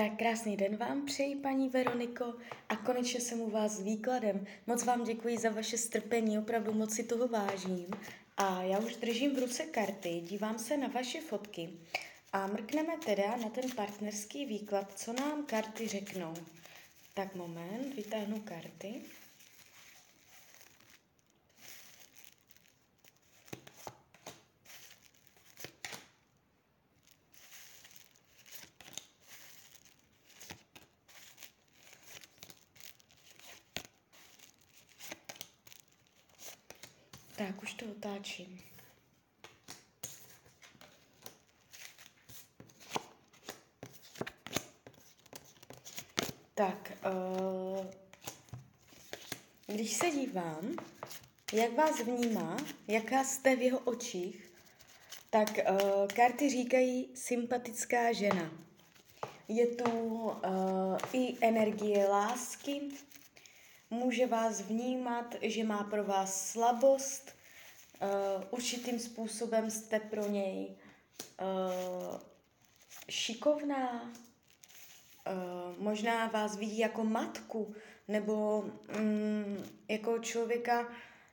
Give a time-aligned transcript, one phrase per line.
[0.00, 2.34] Tak krásný den vám přeji, paní Veroniko,
[2.68, 4.46] a konečně jsem u vás s výkladem.
[4.66, 7.86] Moc vám děkuji za vaše strpení, opravdu moc si toho vážím.
[8.36, 11.70] A já už držím v ruce karty, dívám se na vaše fotky
[12.32, 16.34] a mrkneme teda na ten partnerský výklad, co nám karty řeknou.
[17.14, 18.94] Tak moment, vytáhnu karty.
[37.50, 38.60] Tak, už to otáčím.
[46.54, 47.86] Tak, uh,
[49.66, 50.76] když se dívám,
[51.52, 52.56] jak vás vnímá,
[52.88, 54.52] jaká jste v jeho očích,
[55.30, 58.50] tak uh, karty říkají sympatická žena.
[59.48, 60.38] Je tu uh,
[61.12, 62.80] i energie lásky,
[63.90, 67.39] může vás vnímat, že má pro vás slabost,
[68.02, 70.76] uh, určitým způsobem jste pro něj
[71.40, 72.20] uh,
[73.08, 77.74] šikovná, uh, možná vás vidí jako matku
[78.08, 78.64] nebo
[78.98, 80.88] um, jako člověka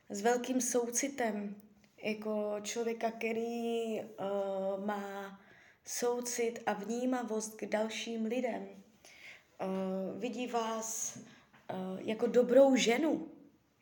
[0.08, 1.56] s velkým soucitem,
[2.02, 5.40] jako člověka, který uh, má
[5.84, 8.68] soucit a vnímavost k dalším lidem.
[8.68, 13.28] Uh, vidí vás uh, jako dobrou ženu,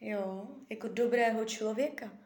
[0.00, 2.25] jo, jako dobrého člověka.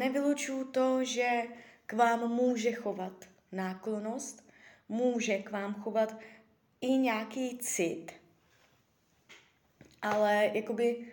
[0.00, 1.42] Nevylučuju to, že
[1.86, 4.48] k vám může chovat náklonost,
[4.88, 6.16] může k vám chovat
[6.80, 8.12] i nějaký cit,
[10.02, 11.06] ale jakoby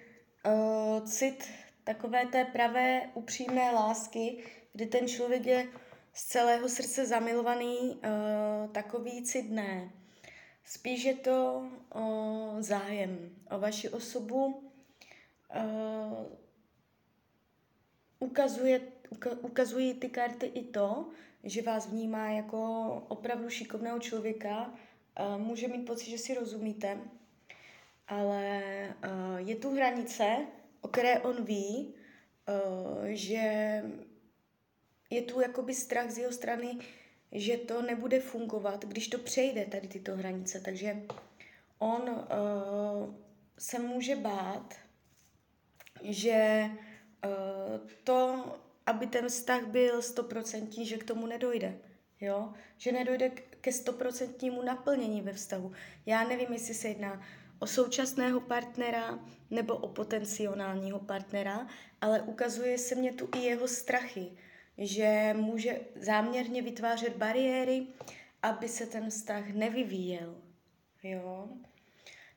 [0.45, 1.49] uh, cit
[1.83, 4.43] takové té pravé upřímné lásky,
[4.73, 5.67] kdy ten člověk je
[6.13, 9.91] z celého srdce zamilovaný, uh, takový cit ne.
[10.65, 14.71] Spíš je to uh, zájem o vaši osobu,
[15.55, 16.46] uh,
[18.19, 21.09] ukazuje, uka, ukazují ty karty i to,
[21.43, 24.73] že vás vnímá jako opravdu šikovného člověka,
[25.37, 26.99] může mít pocit, že si rozumíte,
[28.07, 28.61] ale
[29.05, 30.37] uh, je tu hranice,
[30.81, 31.93] o které on ví,
[32.47, 33.83] uh, že
[35.09, 36.77] je tu jakoby strach z jeho strany,
[37.31, 40.59] že to nebude fungovat, když to přejde tady tyto hranice.
[40.59, 41.03] Takže
[41.79, 43.15] on uh,
[43.57, 44.73] se může bát,
[46.03, 46.69] že
[48.03, 48.45] to,
[48.85, 51.77] aby ten vztah byl stoprocentní, že k tomu nedojde.
[52.21, 52.53] Jo?
[52.77, 53.29] Že nedojde
[53.61, 55.71] ke stoprocentnímu naplnění ve vztahu.
[56.05, 57.21] Já nevím, jestli se jedná
[57.59, 59.19] o současného partnera
[59.51, 61.67] nebo o potenciálního partnera,
[62.01, 64.31] ale ukazuje se mě tu i jeho strachy,
[64.77, 67.87] že může záměrně vytvářet bariéry,
[68.43, 70.35] aby se ten vztah nevyvíjel.
[71.03, 71.49] Jo?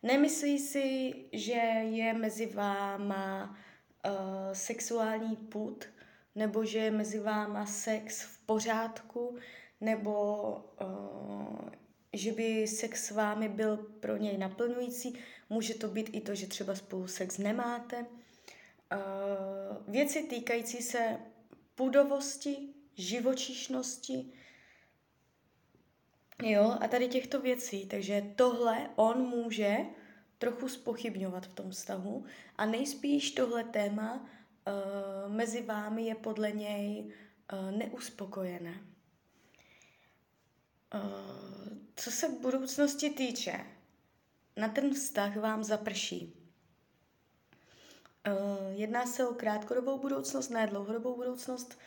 [0.02, 1.60] Nemyslí si, že
[1.90, 3.58] je mezi váma
[4.06, 4.12] uh,
[4.52, 5.84] sexuální put,
[6.34, 9.36] nebo že je mezi váma sex v pořádku,
[9.80, 10.52] nebo
[10.82, 11.68] uh,
[12.12, 15.18] že by sex s vámi byl pro něj naplňující.
[15.50, 17.96] Může to být i to, že třeba spolu sex nemáte.
[17.98, 18.06] Uh,
[19.88, 21.18] věci týkající se
[21.74, 24.32] pudovosti, živočišnosti,
[26.42, 27.86] jo, a tady těchto věcí.
[27.86, 29.76] Takže tohle on může
[30.40, 32.24] trochu spochybňovat v tom vztahu
[32.56, 37.12] a nejspíš tohle téma uh, mezi vámi je podle něj
[37.52, 38.80] uh, neuspokojené.
[40.94, 41.00] Uh,
[41.96, 43.66] co se budoucnosti týče,
[44.56, 46.34] na ten vztah vám zaprší.
[48.26, 51.78] Uh, jedná se o krátkodobou budoucnost, ne dlouhodobou budoucnost.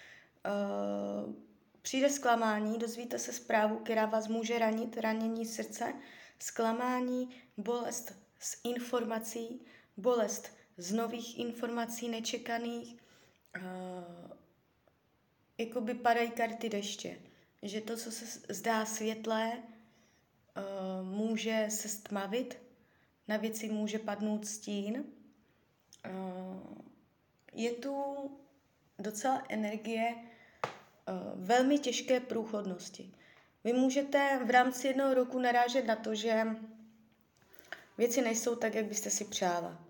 [0.45, 1.33] Uh,
[1.81, 5.93] přijde zklamání, dozvíte se zprávu, která vás může ranit, ranění srdce,
[6.39, 9.65] zklamání, bolest z informací,
[9.97, 12.95] bolest z nových informací nečekaných.
[13.55, 14.31] Uh,
[15.57, 17.19] jakoby padají karty deště.
[17.61, 22.57] Že to, co se zdá světlé, uh, může se stmavit,
[23.27, 25.05] na věci může padnout stín,
[26.03, 26.11] Eh,
[27.53, 27.95] je tu
[28.99, 33.11] docela energie eh, velmi těžké průchodnosti.
[33.63, 36.47] Vy můžete v rámci jednoho roku narážet na to, že
[37.97, 39.83] věci nejsou tak, jak byste si přála.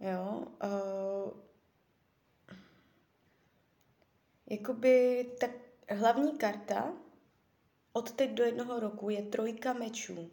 [0.00, 1.32] Jo, uh,
[4.46, 5.50] jakoby tak
[5.88, 6.92] hlavní karta
[7.92, 10.30] od teď do jednoho roku je trojka mečů.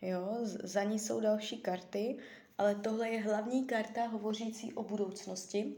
[0.00, 2.18] Jo, za ní jsou další karty
[2.58, 5.74] ale tohle je hlavní karta hovořící o budoucnosti.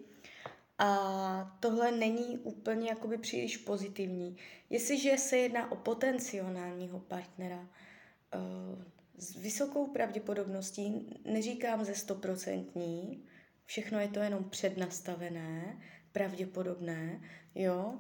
[0.79, 4.37] A tohle není úplně jakoby příliš pozitivní.
[4.71, 8.83] Jestliže se jedná o potenciálního partnera, uh,
[9.19, 13.25] s vysokou pravděpodobností, neříkám ze stoprocentní,
[13.65, 15.81] všechno je to jenom přednastavené,
[16.13, 17.21] pravděpodobné,
[17.55, 17.99] jo,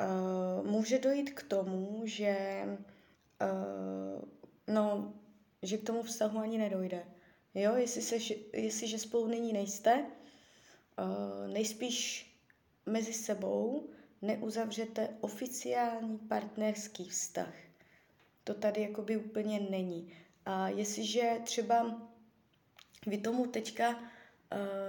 [0.00, 2.62] uh, může dojít k tomu, že
[3.42, 4.24] uh,
[4.74, 5.14] no,
[5.62, 7.04] že k tomu vztahu ani nedojde.
[7.54, 8.16] Jo, jestli se,
[8.52, 10.04] jestliže spolu nyní nejste,
[10.98, 12.30] uh, nejspíš
[12.86, 13.90] mezi sebou
[14.22, 17.54] neuzavřete oficiální partnerský vztah.
[18.44, 20.12] To tady jakoby úplně není.
[20.46, 22.00] A jestliže třeba
[23.06, 23.98] vy tomu teďka uh,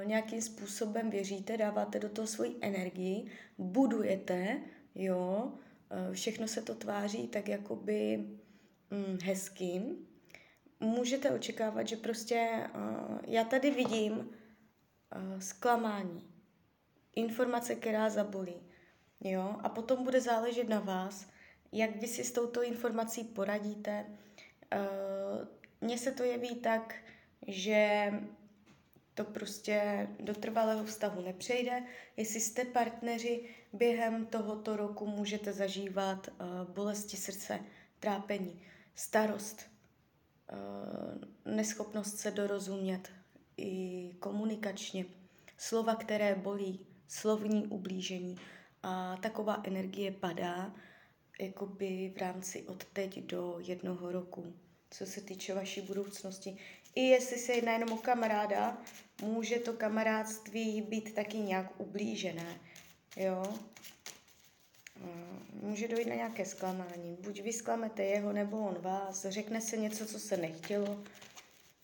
[0.06, 4.62] nějakým způsobem věříte, dáváte do toho svoji energii, budujete,
[4.96, 8.18] jo, uh, všechno se to tváří tak jakoby
[8.92, 10.08] mm, hezkým,
[10.80, 16.28] můžete očekávat, že prostě uh, já tady vidím uh, zklamání,
[17.16, 18.56] informace, která zabolí,
[19.20, 21.28] jo, a potom bude záležet na vás,
[21.72, 24.06] jak vy si s touto informací poradíte,
[25.82, 26.96] mně se to jeví tak,
[27.48, 28.12] že
[29.14, 31.84] to prostě do trvalého vztahu nepřejde.
[32.18, 37.60] Jestli jste partneři, během tohoto roku můžete zažívat uh, bolesti srdce,
[38.00, 38.62] trápení,
[38.96, 39.62] starost,
[40.52, 43.12] uh, neschopnost se dorozumět
[43.58, 45.06] i komunikačně,
[45.58, 48.38] slova, které bolí, slovní ublížení
[48.84, 50.76] a taková energie padá
[51.40, 54.54] jakoby v rámci od teď do jednoho roku,
[54.90, 56.58] co se týče vaší budoucnosti.
[56.96, 58.78] I jestli se jedná jenom o kamaráda,
[59.22, 62.60] může to kamarádství být taky nějak ublížené,
[63.18, 63.44] jo.
[65.62, 67.18] Může dojít na nějaké zklamání.
[67.22, 69.26] Buď vy zklamete jeho, nebo on vás.
[69.30, 71.04] Řekne se něco, co se nechtělo,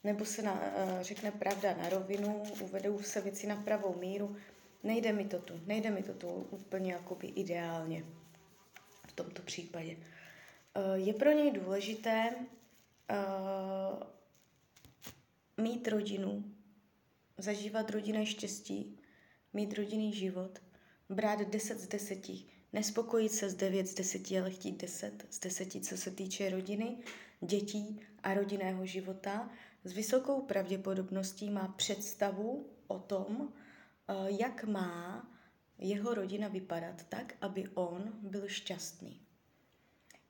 [0.03, 4.35] nebo se na, uh, řekne pravda na rovinu, uvedou se věci na pravou míru.
[4.83, 8.03] Nejde mi to tu, nejde mi to tu úplně jakoby ideálně
[9.23, 9.97] tomto případě.
[10.75, 14.03] Eh, je pro něj důležité uh,
[15.57, 16.43] mít rodinu,
[17.37, 18.99] zažívat rodinné štěstí,
[19.53, 20.59] mít rodinný život,
[21.09, 22.27] brát 10 z 10,
[22.73, 26.97] nespokojit se z 9 z 10, ale chtít 10 z 10, co se týče rodiny,
[27.41, 29.49] dětí a rodinného života.
[29.83, 33.53] S vysokou pravděpodobností má představu o tom,
[34.07, 35.27] eh, jak má
[35.81, 39.21] jeho rodina vypadat tak, aby on byl šťastný.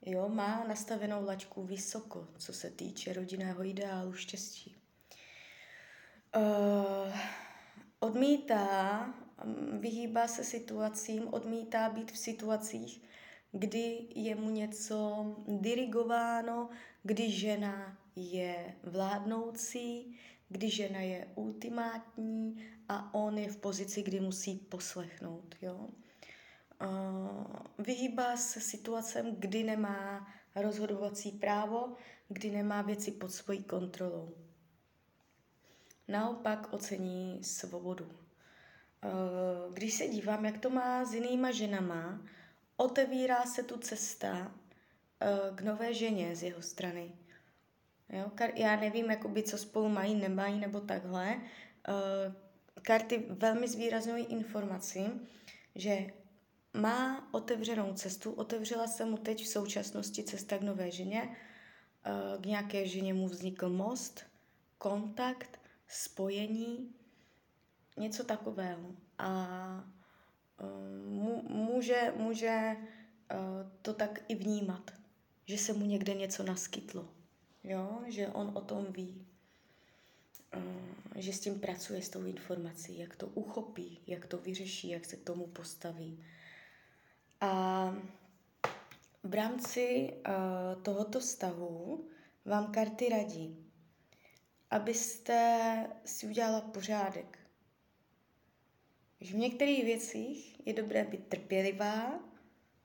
[0.05, 4.75] Jo, má nastavenou laťku vysoko, co se týče rodinného ideálu štěstí.
[6.35, 7.13] Uh,
[7.99, 9.13] odmítá,
[9.79, 13.01] vyhýbá se situacím, odmítá být v situacích,
[13.51, 16.69] kdy je mu něco dirigováno,
[17.03, 20.17] kdy žena je vládnoucí,
[20.49, 25.55] kdy žena je ultimátní a on je v pozici, kdy musí poslechnout.
[25.61, 25.89] Jo?
[27.77, 31.95] vyhýbá se situacem, kdy nemá rozhodovací právo,
[32.29, 34.35] kdy nemá věci pod svojí kontrolou.
[36.07, 38.11] Naopak ocení svobodu.
[39.73, 42.21] Když se dívám, jak to má s jinýma ženama,
[42.77, 44.51] otevírá se tu cesta
[45.55, 47.11] k nové ženě z jeho strany.
[48.09, 48.31] Jo?
[48.55, 51.41] Já nevím, jakoby, co spolu mají, nemají nebo takhle.
[52.81, 55.05] Karty velmi zvýrazňují informaci,
[55.75, 56.07] že
[56.73, 61.35] má otevřenou cestu, otevřela se mu teď v současnosti cesta k nové ženě,
[62.41, 64.23] k nějaké ženě mu vznikl most,
[64.77, 66.93] kontakt, spojení,
[67.97, 68.95] něco takového.
[69.17, 69.47] A
[71.47, 72.77] může, může
[73.81, 74.91] to tak i vnímat,
[75.45, 77.09] že se mu někde něco naskytlo,
[77.63, 78.01] jo?
[78.07, 79.27] že on o tom ví,
[81.15, 85.15] že s tím pracuje, s tou informací, jak to uchopí, jak to vyřeší, jak se
[85.15, 86.23] k tomu postaví.
[87.41, 87.95] A
[89.23, 92.07] v rámci uh, tohoto vztahu
[92.45, 93.65] vám karty radí,
[94.71, 97.39] abyste si udělala pořádek.
[99.21, 102.19] Že v některých věcích je dobré být trpělivá,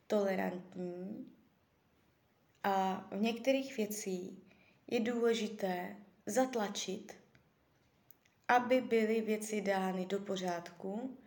[0.06, 1.32] tolerantní
[2.62, 4.38] a v některých věcích
[4.86, 5.96] je důležité
[6.26, 7.25] zatlačit,
[8.48, 11.18] aby byly věci dány do pořádku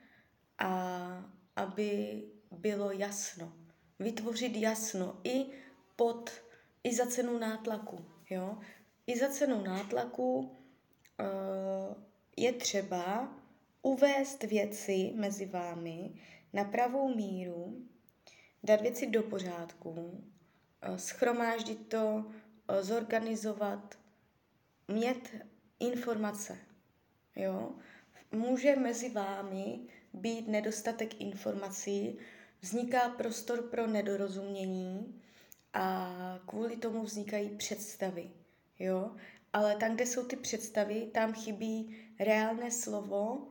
[0.57, 3.53] a aby bylo jasno.
[3.99, 5.45] Vytvořit jasno i
[5.95, 6.31] pod,
[6.83, 8.05] i za cenu nátlaku.
[8.29, 8.57] Jo?
[9.07, 10.47] I za cenu nátlaku uh,
[12.37, 13.33] je třeba
[13.81, 16.13] uvést věci mezi vámi
[16.53, 17.87] na pravou míru,
[18.63, 23.95] dát věci do pořádku, uh, schromáždit to, uh, zorganizovat,
[24.87, 25.35] mít
[25.79, 26.68] informace.
[27.39, 27.71] Jo?
[28.31, 29.79] Může mezi vámi
[30.13, 32.17] být nedostatek informací,
[32.61, 35.21] vzniká prostor pro nedorozumění
[35.73, 38.29] a kvůli tomu vznikají představy.
[38.79, 39.11] Jo?
[39.53, 43.47] Ale tam, kde jsou ty představy, tam chybí reálné slovo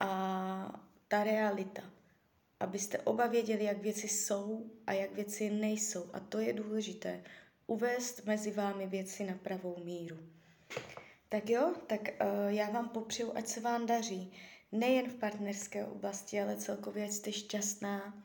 [0.00, 1.82] a ta realita.
[2.60, 6.10] Abyste oba věděli, jak věci jsou a jak věci nejsou.
[6.12, 7.24] A to je důležité.
[7.66, 10.16] Uvést mezi vámi věci na pravou míru.
[11.28, 14.32] Tak jo, tak uh, já vám popřeju, ať se vám daří.
[14.72, 18.24] Nejen v partnerské oblasti, ale celkově, ať jste šťastná.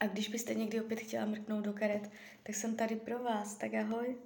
[0.00, 2.10] A když byste někdy opět chtěla mrknout do karet,
[2.42, 3.54] tak jsem tady pro vás.
[3.54, 4.16] Tak ahoj.